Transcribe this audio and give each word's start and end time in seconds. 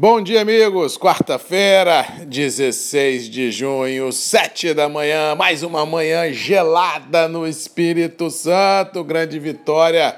Bom 0.00 0.22
dia, 0.22 0.42
amigos. 0.42 0.96
Quarta-feira, 0.96 2.06
16 2.24 3.28
de 3.28 3.50
junho, 3.50 4.12
7 4.12 4.72
da 4.72 4.88
manhã, 4.88 5.34
mais 5.34 5.64
uma 5.64 5.84
manhã 5.84 6.32
gelada 6.32 7.26
no 7.26 7.44
Espírito 7.44 8.30
Santo. 8.30 9.02
Grande 9.02 9.40
vitória, 9.40 10.16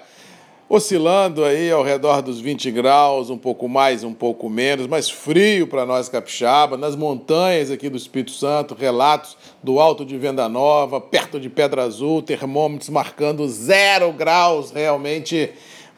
oscilando 0.68 1.42
aí 1.46 1.70
ao 1.70 1.82
redor 1.82 2.20
dos 2.20 2.42
20 2.42 2.70
graus, 2.72 3.30
um 3.30 3.38
pouco 3.38 3.70
mais, 3.70 4.04
um 4.04 4.12
pouco 4.12 4.50
menos, 4.50 4.86
mas 4.86 5.08
frio 5.08 5.66
para 5.66 5.86
nós 5.86 6.10
capixaba. 6.10 6.76
Nas 6.76 6.94
montanhas 6.94 7.70
aqui 7.70 7.88
do 7.88 7.96
Espírito 7.96 8.32
Santo, 8.32 8.74
relatos 8.74 9.34
do 9.62 9.80
Alto 9.80 10.04
de 10.04 10.18
Venda 10.18 10.46
Nova, 10.46 11.00
perto 11.00 11.40
de 11.40 11.48
Pedra 11.48 11.84
Azul, 11.84 12.20
termômetros 12.20 12.90
marcando 12.90 13.48
zero 13.48 14.12
graus, 14.12 14.72
realmente 14.72 15.50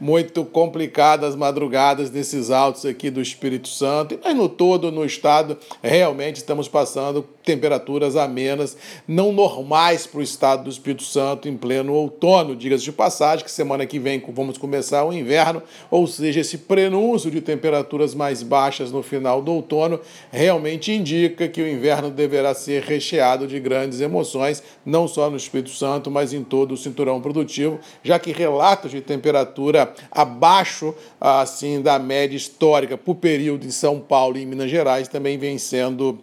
muito 0.02 0.44
complicadas 0.44 1.30
as 1.30 1.36
madrugadas 1.36 2.10
nesses 2.10 2.50
altos 2.50 2.84
aqui 2.84 3.08
do 3.08 3.22
Espírito 3.22 3.68
Santo, 3.68 4.18
mas 4.20 4.34
no 4.34 4.48
todo, 4.48 4.90
no 4.90 5.04
estado, 5.04 5.56
realmente 5.80 6.38
estamos 6.38 6.66
passando 6.66 7.24
temperaturas 7.44 8.16
amenas, 8.16 8.76
não 9.06 9.32
normais 9.32 10.04
para 10.04 10.18
o 10.18 10.22
estado 10.22 10.64
do 10.64 10.70
Espírito 10.70 11.04
Santo 11.04 11.48
em 11.48 11.56
pleno 11.56 11.92
outono. 11.92 12.56
Diga-se 12.56 12.84
de 12.84 12.92
passagem 12.92 13.44
que 13.44 13.50
semana 13.50 13.86
que 13.86 13.98
vem 14.00 14.22
vamos 14.32 14.58
começar 14.58 15.04
o 15.04 15.12
inverno, 15.12 15.62
ou 15.88 16.06
seja, 16.08 16.40
esse 16.40 16.58
prenúncio 16.58 17.30
de 17.30 17.40
temperaturas 17.40 18.12
mais 18.12 18.42
baixas 18.42 18.90
no 18.90 19.04
final 19.04 19.40
do 19.40 19.52
outono 19.52 20.00
realmente 20.32 20.92
indica 20.92 21.46
que 21.46 21.62
o 21.62 21.68
inverno 21.68 22.10
deverá 22.10 22.54
ser 22.54 22.82
recheado 22.82 23.46
de 23.46 23.60
grandes 23.60 24.00
emoções, 24.00 24.62
não 24.84 25.06
só 25.06 25.30
no 25.30 25.36
Espírito 25.36 25.70
Santo, 25.70 26.10
mas 26.10 26.32
em 26.32 26.42
todo 26.42 26.72
o 26.72 26.76
cinturão 26.76 27.20
produtivo, 27.20 27.78
já 28.02 28.18
que 28.18 28.32
relatos 28.32 28.90
de 28.90 29.00
temperatura 29.00 29.91
abaixo 30.10 30.94
assim 31.20 31.80
da 31.80 31.98
média 31.98 32.36
histórica 32.36 32.96
para 32.96 33.10
o 33.10 33.14
período 33.14 33.66
em 33.66 33.70
São 33.70 34.00
Paulo 34.00 34.36
e 34.36 34.42
em 34.42 34.46
Minas 34.46 34.70
Gerais 34.70 35.08
também 35.08 35.38
vem 35.38 35.58
sendo 35.58 36.18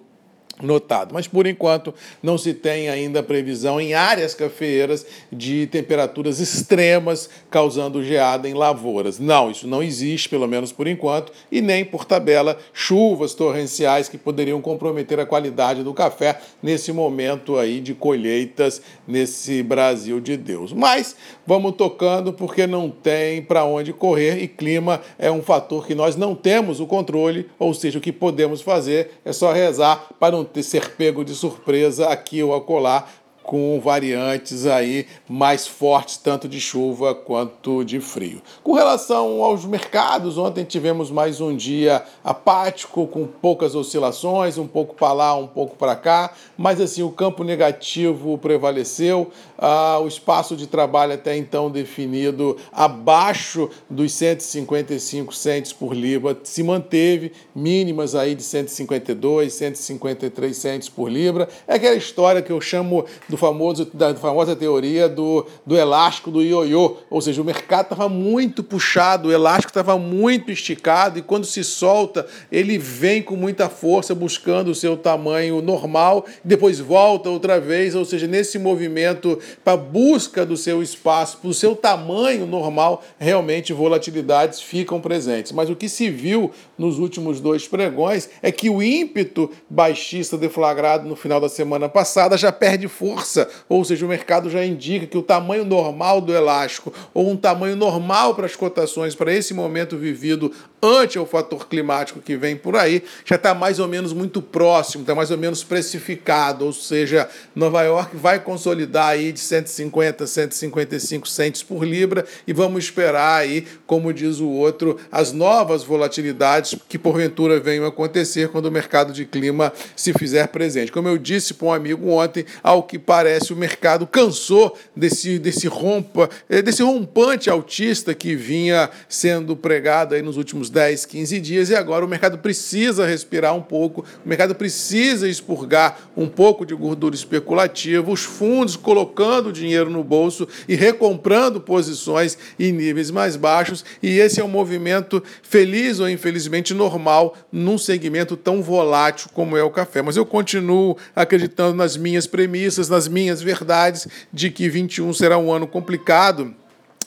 notado. 0.61 1.13
Mas 1.13 1.27
por 1.27 1.47
enquanto 1.47 1.93
não 2.21 2.37
se 2.37 2.53
tem 2.53 2.89
ainda 2.89 3.23
previsão 3.23 3.79
em 3.79 3.93
áreas 3.93 4.33
cafeeiras 4.33 5.05
de 5.31 5.67
temperaturas 5.67 6.39
extremas 6.39 7.29
causando 7.49 8.03
geada 8.03 8.47
em 8.47 8.53
lavouras. 8.53 9.19
Não, 9.19 9.49
isso 9.51 9.67
não 9.67 9.81
existe, 9.81 10.29
pelo 10.29 10.47
menos 10.47 10.71
por 10.71 10.87
enquanto, 10.87 11.31
e 11.51 11.61
nem 11.61 11.83
por 11.85 12.05
tabela 12.05 12.57
chuvas 12.73 13.33
torrenciais 13.33 14.09
que 14.09 14.17
poderiam 14.17 14.61
comprometer 14.61 15.19
a 15.19 15.25
qualidade 15.25 15.83
do 15.83 15.93
café 15.93 16.39
nesse 16.61 16.91
momento 16.91 17.57
aí 17.57 17.79
de 17.79 17.93
colheitas 17.93 18.81
nesse 19.07 19.63
Brasil 19.63 20.19
de 20.19 20.37
Deus. 20.37 20.73
Mas 20.73 21.15
vamos 21.45 21.75
tocando 21.75 22.33
porque 22.33 22.67
não 22.67 22.89
tem 22.89 23.41
para 23.41 23.63
onde 23.63 23.93
correr 23.93 24.41
e 24.41 24.47
clima 24.47 25.01
é 25.17 25.31
um 25.31 25.41
fator 25.41 25.85
que 25.87 25.95
nós 25.95 26.15
não 26.15 26.35
temos 26.35 26.79
o 26.79 26.85
controle, 26.85 27.49
ou 27.57 27.73
seja, 27.73 27.97
o 27.97 28.01
que 28.01 28.11
podemos 28.11 28.61
fazer 28.61 29.19
é 29.23 29.31
só 29.31 29.51
rezar 29.51 30.09
para 30.19 30.35
não 30.35 30.43
ter 30.49 30.63
ser 30.63 30.95
pego 30.95 31.23
de 31.23 31.33
surpresa 31.33 32.09
aqui 32.09 32.43
ou 32.43 32.53
acolá 32.53 33.07
com 33.49 33.81
variantes 33.83 34.67
aí 34.67 35.07
mais 35.27 35.65
fortes, 35.65 36.17
tanto 36.17 36.47
de 36.47 36.61
chuva 36.61 37.15
quanto 37.15 37.83
de 37.83 37.99
frio. 37.99 38.43
Com 38.63 38.73
relação 38.73 39.43
aos 39.43 39.65
mercados, 39.65 40.37
ontem 40.37 40.63
tivemos 40.63 41.09
mais 41.09 41.41
um 41.41 41.57
dia 41.57 42.03
apático, 42.23 43.07
com 43.07 43.25
poucas 43.25 43.73
oscilações, 43.73 44.59
um 44.59 44.67
pouco 44.67 44.93
para 44.93 45.13
lá, 45.13 45.35
um 45.35 45.47
pouco 45.47 45.75
para 45.75 45.95
cá, 45.95 46.31
mas 46.55 46.79
assim, 46.79 47.01
o 47.01 47.09
campo 47.09 47.43
negativo 47.43 48.37
prevaleceu, 48.37 49.31
ah, 49.57 49.97
o 49.99 50.07
espaço 50.07 50.55
de 50.55 50.67
trabalho 50.67 51.13
até 51.13 51.35
então 51.35 51.71
definido 51.71 52.55
abaixo 52.71 53.67
dos 53.89 54.11
155 54.13 55.33
centes 55.33 55.73
por 55.73 55.95
libra 55.95 56.37
se 56.43 56.61
manteve, 56.61 57.31
mínimas 57.55 58.13
aí 58.13 58.35
de 58.35 58.43
152, 58.43 59.51
153 59.51 60.55
centes 60.55 60.87
por 60.87 61.09
libra. 61.09 61.49
É 61.67 61.73
aquela 61.73 61.95
história 61.95 62.43
que 62.43 62.51
eu 62.51 62.61
chamo 62.61 63.05
do 63.27 63.38
famoso, 63.39 63.89
da 63.93 64.13
famosa 64.13 64.55
teoria 64.55 65.07
do, 65.07 65.45
do 65.65 65.77
elástico 65.77 66.29
do 66.29 66.43
ioiô, 66.43 66.97
ou 67.09 67.21
seja, 67.21 67.41
o 67.41 67.45
mercado 67.45 67.85
estava 67.85 68.09
muito 68.09 68.61
puxado, 68.61 69.29
o 69.29 69.31
elástico 69.31 69.71
estava 69.71 69.97
muito 69.97 70.51
esticado 70.51 71.17
e 71.17 71.21
quando 71.21 71.45
se 71.45 71.63
solta, 71.63 72.27
ele 72.51 72.77
vem 72.77 73.23
com 73.23 73.35
muita 73.35 73.69
força 73.69 74.13
buscando 74.13 74.69
o 74.69 74.75
seu 74.75 74.97
tamanho 74.97 75.61
normal, 75.61 76.25
depois 76.43 76.79
volta 76.79 77.29
outra 77.29 77.59
vez, 77.59 77.95
ou 77.95 78.03
seja, 78.03 78.27
nesse 78.27 78.59
movimento 78.59 79.39
para 79.63 79.77
busca 79.77 80.45
do 80.45 80.57
seu 80.57 80.83
espaço, 80.83 81.39
do 81.41 81.53
seu 81.53 81.75
tamanho 81.75 82.45
normal, 82.45 83.03
realmente 83.17 83.71
volatilidades 83.71 84.61
ficam 84.61 84.99
presentes. 84.99 85.53
Mas 85.53 85.69
o 85.69 85.75
que 85.75 85.87
se 85.87 86.09
viu 86.09 86.51
nos 86.77 86.99
últimos 86.99 87.39
dois 87.39 87.67
pregões 87.67 88.29
é 88.41 88.51
que 88.51 88.69
o 88.69 88.83
ímpeto 88.83 89.49
baixista 89.69 90.37
deflagrado 90.37 91.07
no 91.07 91.15
final 91.15 91.39
da 91.39 91.47
semana 91.47 91.87
passada 91.87 92.37
já 92.37 92.51
perde 92.51 92.87
força 92.87 93.18
força, 93.19 93.49
ou 93.67 93.83
seja, 93.83 94.05
o 94.05 94.09
mercado 94.09 94.49
já 94.49 94.65
indica 94.65 95.05
que 95.05 95.17
o 95.17 95.21
tamanho 95.21 95.65
normal 95.65 96.21
do 96.21 96.33
elástico 96.33 96.93
ou 97.13 97.29
um 97.29 97.35
tamanho 97.35 97.75
normal 97.75 98.33
para 98.33 98.45
as 98.45 98.55
cotações 98.55 99.13
para 99.13 99.33
esse 99.33 99.53
momento 99.53 99.97
vivido 99.97 100.51
ante 100.81 101.17
ao 101.17 101.25
fator 101.25 101.67
climático 101.67 102.21
que 102.21 102.37
vem 102.37 102.55
por 102.55 102.75
aí, 102.77 103.03
já 103.25 103.35
está 103.35 103.53
mais 103.53 103.79
ou 103.79 103.87
menos 103.87 104.13
muito 104.13 104.41
próximo, 104.41 105.01
está 105.01 105.13
mais 105.13 105.29
ou 105.29 105.37
menos 105.37 105.61
precificado, 105.61 106.65
ou 106.65 106.71
seja, 106.71 107.29
Nova 107.53 107.83
York 107.83 108.15
vai 108.15 108.39
consolidar 108.39 109.09
aí 109.09 109.33
de 109.33 109.41
150 109.41 110.23
a 110.23 110.27
155 110.27 111.27
centes 111.27 111.63
por 111.63 111.83
libra 111.83 112.25
e 112.47 112.53
vamos 112.53 112.85
esperar 112.85 113.41
aí, 113.41 113.67
como 113.85 114.13
diz 114.13 114.39
o 114.39 114.47
outro, 114.47 114.97
as 115.11 115.33
novas 115.33 115.83
volatilidades 115.83 116.79
que 116.87 116.97
porventura 116.97 117.59
venham 117.59 117.85
acontecer 117.85 118.47
quando 118.49 118.67
o 118.67 118.71
mercado 118.71 119.11
de 119.11 119.25
clima 119.25 119.73
se 119.95 120.13
fizer 120.13 120.47
presente. 120.47 120.91
Como 120.91 121.09
eu 121.09 121.17
disse 121.17 121.53
para 121.53 121.67
um 121.67 121.73
amigo 121.73 122.09
ontem, 122.09 122.45
ao 122.63 122.83
que 122.83 122.97
parece 123.09 123.51
o 123.51 123.55
mercado 123.55 124.05
cansou 124.05 124.77
desse, 124.95 125.39
desse 125.39 125.67
rompa, 125.67 126.29
eh, 126.47 126.61
desse 126.61 126.83
rompante 126.83 127.49
altista 127.49 128.13
que 128.13 128.35
vinha 128.35 128.87
sendo 129.07 129.55
pregado 129.55 130.13
aí 130.13 130.21
nos 130.21 130.37
últimos 130.37 130.69
10, 130.69 131.07
15 131.07 131.39
dias 131.39 131.69
e 131.71 131.75
agora 131.75 132.05
o 132.05 132.07
mercado 132.07 132.37
precisa 132.37 133.07
respirar 133.07 133.55
um 133.55 133.63
pouco, 133.63 134.05
o 134.23 134.29
mercado 134.29 134.53
precisa 134.53 135.27
expurgar 135.27 136.11
um 136.15 136.27
pouco 136.27 136.63
de 136.63 136.75
gordura 136.75 137.15
especulativa, 137.15 138.11
os 138.11 138.21
fundos 138.21 138.75
colocando 138.75 139.51
dinheiro 139.51 139.89
no 139.89 140.03
bolso 140.03 140.47
e 140.67 140.75
recomprando 140.75 141.59
posições 141.59 142.37
em 142.59 142.71
níveis 142.71 143.09
mais 143.09 143.35
baixos, 143.35 143.83
e 144.03 144.19
esse 144.19 144.39
é 144.39 144.43
um 144.43 144.47
movimento 144.47 145.23
feliz 145.41 145.99
ou 145.99 146.07
infelizmente 146.07 146.75
normal 146.75 147.35
num 147.51 147.79
segmento 147.79 148.37
tão 148.37 148.61
volátil 148.61 149.31
como 149.33 149.57
é 149.57 149.63
o 149.63 149.71
café. 149.71 150.03
Mas 150.03 150.15
eu 150.15 150.27
continuo 150.27 150.95
acreditando 151.15 151.75
nas 151.75 151.97
minhas 151.97 152.27
premissas, 152.27 152.87
nas 152.87 152.98
minhas 153.07 153.41
verdades 153.41 154.07
de 154.31 154.49
que 154.49 154.69
21 154.69 155.13
será 155.13 155.37
um 155.37 155.51
ano 155.51 155.67
complicado 155.67 156.53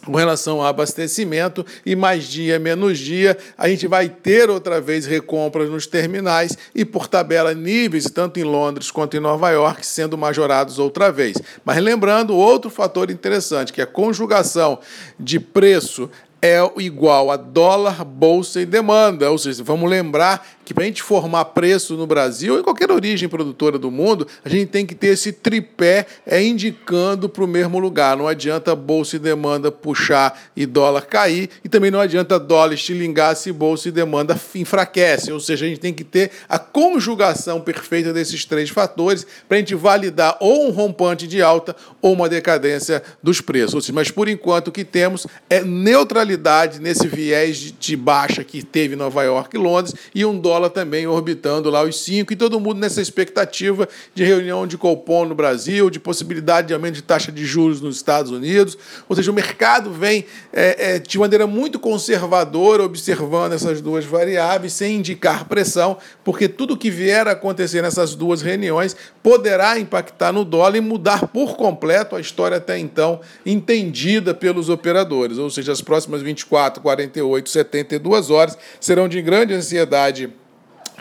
com 0.05 0.17
relação 0.17 0.61
ao 0.61 0.67
abastecimento 0.67 1.65
e 1.87 1.95
mais 1.95 2.25
dia 2.25 2.59
menos 2.59 2.99
dia 2.99 3.37
a 3.57 3.69
gente 3.69 3.87
vai 3.87 4.09
ter 4.09 4.51
outra 4.51 4.81
vez 4.81 5.07
recompras 5.07 5.71
nos 5.71 5.87
terminais 5.87 6.59
e 6.75 6.85
por 6.85 7.07
tabela 7.07 7.55
níveis 7.55 8.07
tanto 8.07 8.41
em 8.41 8.45
Londres 8.45 8.91
quanto 8.91 9.17
em 9.17 9.21
Nova 9.21 9.51
York 9.51 9.87
sendo 9.87 10.19
majorados 10.19 10.79
outra 10.79 11.13
vez. 11.13 11.37
Mas 11.65 11.79
lembrando 11.79 12.35
outro 12.35 12.71
fator 12.71 13.11
interessante 13.11 13.73
que 13.73 13.81
é 13.81 13.85
a 13.85 13.87
conjugação 13.87 14.79
de 15.19 15.39
preço 15.39 16.11
é 16.45 16.59
igual 16.79 17.31
a 17.31 17.37
dólar, 17.37 18.05
bolsa 18.05 18.61
e 18.61 18.67
demanda. 18.67 19.31
Ou 19.31 19.39
seja, 19.39 19.63
vamos 19.63 19.89
lembrar 19.89 20.45
que 20.65 20.73
para 20.73 20.85
a 20.85 20.87
gente 20.87 21.03
formar 21.03 21.47
preço 21.47 21.95
no 21.95 22.07
Brasil, 22.07 22.59
em 22.59 22.63
qualquer 22.63 22.91
origem 22.91 23.29
produtora 23.29 23.79
do 23.79 23.91
mundo, 23.91 24.27
a 24.45 24.49
gente 24.49 24.67
tem 24.67 24.87
que 24.87 24.95
ter 24.95 25.09
esse 25.09 25.33
tripé 25.33 26.07
é 26.27 26.43
indicando 26.43 27.29
para 27.29 27.45
o 27.45 27.49
mesmo 27.49 27.79
lugar. 27.79 28.17
Não 28.17 28.29
adianta 28.29 28.75
bolsa 28.75 29.17
e 29.17 29.19
demanda 29.19 29.73
puxar 29.73 30.41
e 30.57 30.65
dólar 30.65 31.03
cair, 31.03 31.51
e 31.65 31.69
também 31.69 31.91
não 31.91 32.01
adianta 32.01 32.39
dólar 32.39 32.75
estilingar 32.75 33.35
se 33.37 33.53
bolsa 33.53 33.89
e 33.89 33.93
demanda 33.93 34.39
enfraquece. 34.55 35.33
Ou 35.33 35.41
seja, 35.41 35.67
a 35.67 35.69
gente 35.69 35.81
tem 35.81 35.93
que 35.93 36.05
ter 36.05 36.31
a 36.49 36.59
conjugação 36.59 37.61
perfeita 37.61 38.13
desses 38.13 38.45
três 38.45 38.71
fatores 38.71 39.27
para 39.49 39.57
a 39.57 39.61
gente 39.61 39.75
validar 39.75 40.37
ou 40.41 40.69
um 40.69 40.71
rompante 40.71 41.27
de 41.27 41.43
alta 41.43 41.75
ou 42.01 42.13
uma 42.13 42.29
decadência 42.29 43.03
dos 43.23 43.41
preços. 43.41 43.91
Mas 43.91 44.11
por 44.11 44.29
enquanto 44.29 44.69
o 44.69 44.73
que 44.73 44.85
temos 44.85 45.27
é 45.51 45.63
neutralidade 45.63 46.81
nesse 46.81 47.09
viés 47.09 47.75
de 47.79 47.97
baixa 47.97 48.45
que 48.45 48.63
teve 48.63 48.95
Nova 48.95 49.23
York 49.23 49.57
e 49.57 49.59
Londres 49.59 49.95
e 50.15 50.25
um 50.25 50.39
dólar 50.39 50.52
dólar 50.53 50.69
também 50.69 51.07
orbitando 51.07 51.71
lá 51.71 51.83
os 51.83 52.05
5 52.05 52.31
e 52.31 52.37
todo 52.37 52.61
mundo 52.61 52.79
nessa 52.79 53.01
expectativa 53.01 53.89
de 54.15 54.23
reunião 54.23 54.67
de 54.67 54.77
Copom 54.77 55.25
no 55.25 55.35
Brasil, 55.35 55.89
de 55.89 55.99
possibilidade 55.99 56.69
de 56.69 56.75
aumento 56.75 56.97
de 56.97 57.03
taxa 57.03 57.33
de 57.33 57.43
juros 57.47 57.81
nos 57.81 57.97
Estados 57.97 58.31
Unidos. 58.31 58.77
Ou 59.09 59.17
seja, 59.17 59.31
o 59.31 59.35
mercado 59.35 59.91
vem 59.91 60.27
é, 60.53 60.97
é, 60.97 60.99
de 60.99 61.19
maneira 61.19 61.47
muito 61.47 61.79
conservadora 61.79 62.83
observando 62.83 63.55
essas 63.55 63.81
duas 63.81 64.05
variáveis, 64.05 64.75
sem 64.75 64.97
indicar 64.97 65.47
pressão, 65.47 65.97
porque 66.23 66.49
tudo 66.49 66.77
que 66.77 66.91
vier 66.91 67.27
a 67.27 67.31
acontecer 67.33 67.81
nessas 67.81 68.15
duas 68.15 68.43
reuniões 68.43 68.95
poderá 69.23 69.79
impactar 69.79 70.33
no 70.33 70.45
dólar 70.45 70.77
e 70.77 70.81
mudar 70.83 71.29
por 71.29 71.57
completo 71.57 72.15
a 72.15 72.21
história 72.21 72.59
até 72.59 72.79
então 72.79 73.21
entendida 73.47 74.35
pelos 74.35 74.69
operadores. 74.69 75.39
Ou 75.39 75.49
seja, 75.49 75.73
as 75.73 75.81
próximas 75.81 76.21
24, 76.21 76.83
48, 76.83 77.49
72 77.49 78.29
horas 78.29 78.59
serão 78.79 79.09
de 79.09 79.23
grande 79.23 79.55
ansiedade 79.55 80.31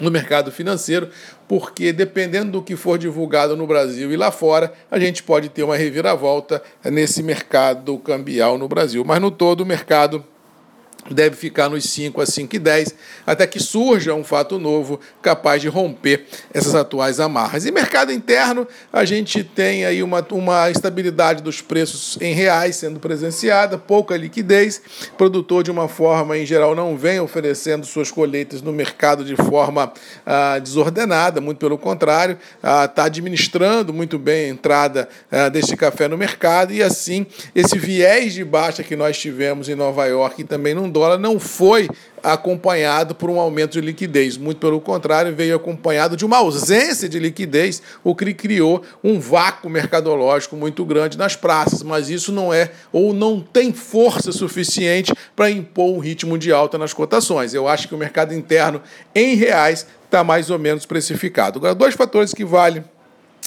no 0.02 0.12
mercado 0.12 0.52
financeiro, 0.52 1.10
porque 1.48 1.94
dependendo 1.94 2.52
do 2.52 2.62
que 2.62 2.76
for 2.76 2.98
divulgado 2.98 3.56
no 3.56 3.68
Brasil 3.68 4.12
e 4.12 4.18
lá 4.18 4.32
fora, 4.32 4.74
a 4.90 5.00
gente 5.00 5.24
pode 5.24 5.50
ter 5.50 5.64
uma 5.64 5.78
reviravolta 5.78 6.62
nesse 6.84 7.22
mercado 7.22 7.98
cambial 8.00 8.58
no 8.58 8.68
Brasil. 8.68 9.04
Mas 9.06 9.22
no 9.22 9.32
todo, 9.32 9.62
o 9.62 9.66
mercado 9.66 10.26
deve 11.10 11.36
ficar 11.36 11.70
nos 11.70 11.86
5 11.86 12.22
a 12.22 12.26
5 12.26 12.56
e 12.56 12.60
10, 12.60 12.96
até 13.26 13.48
que 13.48 13.60
surja 13.60 14.14
um 14.14 14.24
fato 14.24 14.60
novo 14.60 15.00
capaz 15.22 15.62
de 15.62 15.68
romper 15.68 16.26
essas 16.54 16.76
atuais 16.76 17.20
amarras. 17.20 17.66
E 17.66 17.72
mercado 17.72 18.12
interno, 18.12 18.68
a 18.92 19.04
gente 19.04 19.44
tem 19.44 19.86
aí 19.86 20.04
uma, 20.04 20.26
uma 20.32 20.70
estabilidade 20.70 21.42
dos 21.42 21.62
preços 21.62 22.18
em 22.22 22.34
reais 22.34 22.76
sendo 22.76 23.00
presenciada, 23.00 23.78
pouca 23.78 24.16
liquidez, 24.16 24.82
produtor 25.18 25.64
de 25.64 25.72
uma 25.72 25.88
forma 25.88 26.38
em 26.38 26.46
geral 26.46 26.76
não 26.76 26.98
vem 26.98 27.20
oferecendo 27.20 27.86
suas 27.86 28.12
colheitas 28.12 28.62
no 28.62 28.72
mercado 28.72 29.24
de 29.24 29.36
forma 29.36 29.92
ah, 30.26 30.60
desordenada, 30.60 31.42
muito 31.42 31.58
pelo 31.58 31.78
contrário, 31.78 32.38
está 32.56 33.04
ah, 33.04 33.06
administrando 33.06 33.94
muito 33.94 34.20
bem 34.20 34.46
a 34.46 34.50
entrada 34.50 35.10
ah, 35.32 35.50
deste 35.50 35.76
café 35.76 36.08
no 36.08 36.18
mercado 36.18 36.74
e 36.74 36.84
assim 36.84 37.26
esse 37.56 37.78
viés 37.78 38.34
de 38.34 38.44
baixa 38.44 38.84
que 38.84 38.96
nós 38.96 39.18
tivemos 39.18 39.70
em 39.70 39.76
Nova 39.76 40.06
York 40.06 40.44
também 40.44 40.74
não 40.74 40.90
dólar 40.92 41.18
não 41.18 41.40
foi 41.40 41.88
acompanhado 42.24 43.16
por 43.16 43.30
um 43.30 43.40
aumento 43.40 43.74
de 43.74 43.82
liquidez. 43.82 44.38
Muito 44.38 44.60
pelo 44.60 44.80
contrário, 44.80 45.36
veio 45.36 45.56
acompanhado 45.56 46.16
de 46.16 46.26
uma 46.26 46.38
ausência 46.38 47.10
de 47.10 47.18
liquidez, 47.18 47.82
o 48.04 48.16
que 48.16 48.34
criou 48.34 48.84
um 49.04 49.20
vácuo 49.20 49.70
mercadológico 49.70 50.56
muito 50.56 50.86
grande 50.86 51.18
nas 51.18 51.36
praças. 51.36 51.82
Mas 51.82 52.10
isso 52.10 52.32
não 52.32 52.54
é 52.54 52.72
ou 52.92 53.14
não 53.14 53.40
tem 53.42 53.74
força 53.74 54.32
suficiente 54.32 55.14
para 55.36 55.50
impor 55.50 55.96
um 55.96 56.00
ritmo 56.00 56.38
de 56.38 56.52
alta 56.52 56.78
nas 56.78 56.94
cotações. 56.94 57.54
Eu 57.54 57.68
acho 57.68 57.88
que 57.88 57.96
o 57.96 57.98
mercado 57.98 58.34
interno 58.34 58.82
em 59.16 59.36
reais 59.36 59.88
está 60.06 60.24
mais 60.24 60.50
ou 60.50 60.60
menos 60.60 60.86
precificado. 60.86 61.58
Agora, 61.58 61.74
dois 61.74 61.96
fatores 61.96 62.34
que 62.34 62.46
valem 62.46 62.84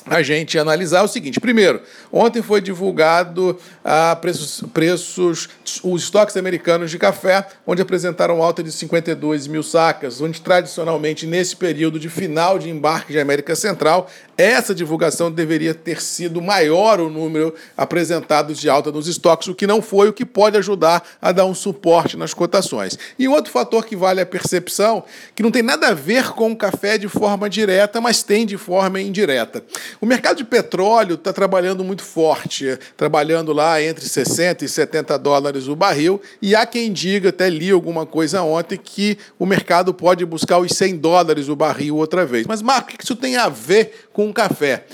a 0.07 0.23
gente 0.23 0.59
analisar 0.59 1.03
o 1.03 1.09
seguinte: 1.09 1.41
primeiro, 1.41 1.81
ontem 2.13 2.43
foi 2.43 2.61
divulgado 2.61 3.59
ah, 3.85 4.17
preços, 4.21 4.63
preços, 4.73 5.49
os 5.83 6.03
estoques 6.03 6.37
americanos 6.37 6.91
de 6.91 6.99
café, 6.99 7.47
onde 7.67 7.81
apresentaram 7.81 8.43
alta 8.43 8.63
de 8.63 8.71
52 8.71 9.47
mil 9.47 9.63
sacas, 9.63 10.21
onde 10.21 10.41
tradicionalmente 10.41 11.27
nesse 11.27 11.57
período 11.57 11.99
de 11.99 12.09
final 12.09 12.59
de 12.59 12.69
embarque 12.69 13.13
de 13.13 13.19
América 13.19 13.57
Central, 13.57 14.11
essa 14.37 14.75
divulgação 14.75 15.31
deveria 15.31 15.75
ter 15.75 16.03
sido 16.03 16.43
maior 16.43 17.01
o 17.01 17.09
número 17.09 17.55
apresentado 17.77 18.53
de 18.53 18.69
alta 18.69 18.91
nos 18.91 19.07
estoques, 19.07 19.49
o 19.49 19.55
que 19.55 19.67
não 19.67 19.81
foi, 19.81 20.09
o 20.09 20.13
que 20.13 20.25
pode 20.25 20.57
ajudar 20.59 21.07
a 21.23 21.33
dar 21.33 21.47
um 21.47 21.55
suporte 21.55 22.17
nas 22.17 22.35
cotações. 22.35 22.99
E 23.19 23.29
outro 23.29 23.53
fator 23.53 23.87
que 23.87 23.97
vale 23.97 24.21
a 24.21 24.27
percepção, 24.27 25.05
que 25.35 25.43
não 25.43 25.51
tem 25.51 25.63
nada 25.63 25.89
a 25.89 25.95
ver 25.95 26.31
com 26.33 26.51
o 26.51 26.57
café 26.57 26.99
de 26.99 27.09
forma 27.09 27.49
direta, 27.49 28.01
mas 28.01 28.23
tem 28.23 28.45
de 28.45 28.59
forma 28.59 29.01
indireta. 29.01 29.63
O 30.01 30.07
mercado 30.07 30.39
de 30.39 30.45
petróleo 30.45 31.15
está 31.15 31.33
trabalhando 31.33 31.85
muito 31.85 32.03
forte, 32.03 32.79
trabalhando 32.97 33.53
lá 33.53 33.83
entre 33.83 34.09
60 34.09 34.65
e 34.65 34.69
70 34.69 35.19
dólares 35.19 35.69
o 35.69 35.77
barril, 35.77 36.21
e 36.41 36.55
há 36.55 36.67
quem 36.67 36.93
diga, 36.93 37.31
até 37.31 37.49
li 37.49 37.71
alguma 37.71 38.07
coisa 38.07 38.43
ontem, 38.43 38.79
que 38.79 39.19
o 39.39 39.47
mercado 39.47 39.95
pode 39.95 40.25
buscar 40.25 40.59
os 40.59 40.73
100 40.73 40.97
dólares 40.97 41.49
o 41.49 41.57
barril 41.57 41.97
outra 41.97 42.27
vez. 42.27 42.47
Mas, 42.47 42.63
Marco, 42.63 42.93
o 42.93 42.97
que 42.97 43.05
isso 43.05 43.17
tem 43.17 43.37
a 43.37 43.49
ver 43.49 44.09
com 44.13 44.29
o 44.29 44.35
café? 44.35 44.85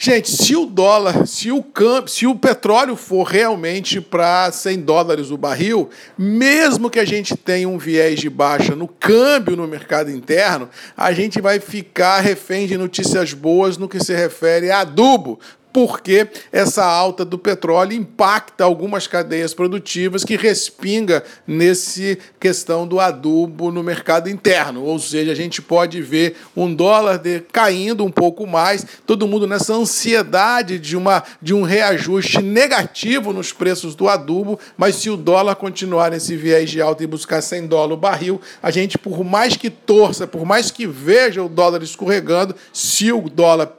Gente, 0.00 0.30
se 0.30 0.54
o 0.54 0.64
dólar, 0.64 1.26
se 1.26 1.50
o 1.50 1.60
câmbio, 1.60 2.06
se 2.06 2.24
o 2.24 2.36
petróleo 2.36 2.94
for 2.94 3.24
realmente 3.24 4.00
para 4.00 4.48
100 4.52 4.82
dólares 4.82 5.32
o 5.32 5.36
barril, 5.36 5.90
mesmo 6.16 6.88
que 6.88 7.00
a 7.00 7.04
gente 7.04 7.36
tenha 7.36 7.68
um 7.68 7.76
viés 7.76 8.20
de 8.20 8.30
baixa 8.30 8.76
no 8.76 8.86
câmbio 8.86 9.56
no 9.56 9.66
mercado 9.66 10.08
interno, 10.08 10.70
a 10.96 11.12
gente 11.12 11.40
vai 11.40 11.58
ficar 11.58 12.20
refém 12.20 12.68
de 12.68 12.78
notícias 12.78 13.32
boas 13.32 13.76
no 13.76 13.88
que 13.88 13.98
se 13.98 14.14
refere 14.14 14.70
a 14.70 14.82
adubo, 14.82 15.40
porque 15.72 16.28
essa 16.52 16.84
alta 16.84 17.24
do 17.24 17.38
petróleo 17.38 17.94
impacta 17.94 18.64
algumas 18.64 19.06
cadeias 19.06 19.52
produtivas 19.52 20.24
que 20.24 20.36
respinga 20.36 21.24
nesse 21.46 22.18
questão 22.38 22.86
do 22.86 23.00
adubo 23.00 23.70
no 23.70 23.82
mercado 23.82 24.28
interno. 24.30 24.84
Ou 24.84 24.98
seja, 24.98 25.32
a 25.32 25.34
gente 25.34 25.60
pode 25.60 26.00
ver 26.00 26.36
um 26.56 26.72
dólar 26.72 27.18
de, 27.18 27.40
caindo 27.52 28.04
um 28.04 28.10
pouco 28.10 28.46
mais, 28.46 28.86
todo 29.06 29.26
mundo 29.26 29.46
nessa 29.46 29.74
ansiedade 29.74 30.78
de, 30.78 30.96
uma, 30.96 31.22
de 31.40 31.52
um 31.52 31.62
reajuste 31.62 32.40
negativo 32.42 33.32
nos 33.32 33.52
preços 33.52 33.94
do 33.94 34.08
adubo, 34.08 34.58
mas 34.76 34.96
se 34.96 35.10
o 35.10 35.16
dólar 35.16 35.56
continuar 35.56 36.10
nesse 36.10 36.36
viés 36.36 36.70
de 36.70 36.80
alta 36.80 37.02
e 37.02 37.06
buscar 37.06 37.42
100 37.42 37.66
dólares 37.66 37.88
o 37.88 37.96
barril, 37.96 38.40
a 38.62 38.70
gente, 38.70 38.98
por 38.98 39.24
mais 39.24 39.56
que 39.56 39.70
torça, 39.70 40.26
por 40.26 40.44
mais 40.44 40.70
que 40.70 40.86
veja 40.86 41.42
o 41.42 41.48
dólar 41.48 41.82
escorregando, 41.82 42.54
se 42.72 43.12
o 43.12 43.28
dólar 43.28 43.72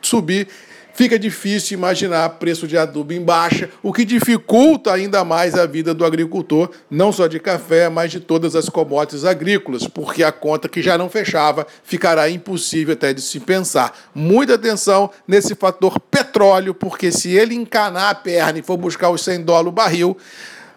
subir, 0.00 0.48
fica 0.96 1.18
difícil 1.18 1.76
imaginar 1.76 2.26
preço 2.30 2.66
de 2.66 2.76
adubo 2.76 3.12
em 3.12 3.22
baixa, 3.22 3.68
o 3.82 3.92
que 3.92 4.02
dificulta 4.02 4.92
ainda 4.94 5.22
mais 5.24 5.54
a 5.54 5.66
vida 5.66 5.92
do 5.92 6.06
agricultor, 6.06 6.70
não 6.90 7.12
só 7.12 7.26
de 7.26 7.38
café, 7.38 7.90
mas 7.90 8.10
de 8.10 8.18
todas 8.18 8.56
as 8.56 8.70
commodities 8.70 9.24
agrícolas, 9.24 9.86
porque 9.86 10.24
a 10.24 10.32
conta 10.32 10.70
que 10.70 10.80
já 10.80 10.96
não 10.96 11.10
fechava 11.10 11.66
ficará 11.84 12.30
impossível 12.30 12.94
até 12.94 13.12
de 13.12 13.20
se 13.20 13.38
pensar. 13.40 13.94
Muita 14.14 14.54
atenção 14.54 15.10
nesse 15.28 15.54
fator 15.54 16.00
petróleo, 16.00 16.72
porque 16.72 17.12
se 17.12 17.30
ele 17.30 17.54
encanar 17.54 18.10
a 18.10 18.14
perna 18.14 18.58
e 18.58 18.62
for 18.62 18.78
buscar 18.78 19.10
os 19.10 19.22
100 19.22 19.42
dólares 19.42 19.68
o 19.68 19.72
barril, 19.72 20.16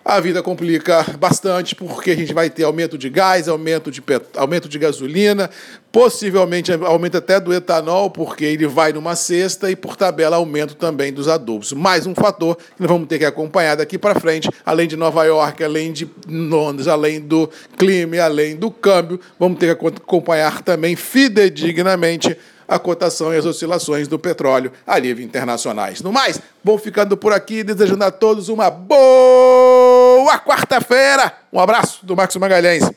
a 0.03 0.19
vida 0.19 0.41
complica 0.41 1.05
bastante 1.19 1.75
porque 1.75 2.11
a 2.11 2.15
gente 2.15 2.33
vai 2.33 2.49
ter 2.49 2.63
aumento 2.63 2.97
de 2.97 3.09
gás, 3.09 3.47
aumento 3.47 3.91
de, 3.91 4.01
pet... 4.01 4.25
aumento 4.35 4.67
de 4.67 4.79
gasolina, 4.79 5.49
possivelmente 5.91 6.71
aumento 6.71 7.17
até 7.17 7.39
do 7.39 7.53
etanol, 7.53 8.09
porque 8.09 8.45
ele 8.45 8.65
vai 8.67 8.93
numa 8.93 9.15
cesta, 9.15 9.69
e 9.69 9.75
por 9.75 9.95
tabela 9.95 10.37
aumento 10.37 10.75
também 10.75 11.11
dos 11.11 11.27
adubos. 11.27 11.73
Mais 11.73 12.07
um 12.07 12.15
fator 12.15 12.55
que 12.55 12.81
nós 12.81 12.89
vamos 12.89 13.07
ter 13.07 13.19
que 13.19 13.25
acompanhar 13.25 13.75
daqui 13.75 13.97
para 13.97 14.19
frente, 14.19 14.49
além 14.65 14.87
de 14.87 14.95
Nova 14.95 15.23
York, 15.25 15.63
além 15.63 15.91
de 15.91 16.09
Londres, 16.27 16.87
além 16.87 17.19
do 17.19 17.49
clima, 17.77 18.17
além 18.21 18.55
do 18.55 18.71
câmbio, 18.71 19.19
vamos 19.39 19.59
ter 19.59 19.75
que 19.75 19.87
acompanhar 19.87 20.61
também 20.61 20.95
fidedignamente 20.95 22.35
a 22.67 22.77
cotação 22.77 23.33
e 23.33 23.37
as 23.37 23.45
oscilações 23.45 24.07
do 24.07 24.19
petróleo 24.19 24.71
a 24.85 24.99
nível 24.99 25.25
internacionais. 25.25 26.01
No 26.01 26.11
mais, 26.11 26.39
vou 26.63 26.77
ficando 26.77 27.17
por 27.17 27.33
aqui, 27.33 27.63
desejando 27.63 28.03
a 28.03 28.11
todos 28.11 28.47
uma 28.47 28.69
boa 28.69 29.68
quarta-feira. 30.69 31.33
Um 31.51 31.59
abraço 31.59 32.05
do 32.05 32.15
Marcos 32.15 32.35
Magalhães, 32.37 32.89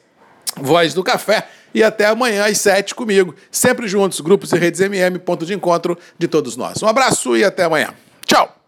voz 0.60 0.92
do 0.92 1.02
café. 1.02 1.48
E 1.74 1.82
até 1.82 2.04
amanhã 2.04 2.44
às 2.44 2.58
sete 2.58 2.94
comigo, 2.94 3.34
sempre 3.50 3.88
juntos, 3.88 4.20
grupos 4.20 4.52
e 4.52 4.58
redes 4.58 4.78
MM, 4.80 5.18
ponto 5.18 5.46
de 5.46 5.54
encontro 5.54 5.98
de 6.18 6.28
todos 6.28 6.54
nós. 6.54 6.82
Um 6.82 6.86
abraço 6.86 7.34
e 7.34 7.42
até 7.42 7.64
amanhã. 7.64 7.94
Tchau! 8.26 8.61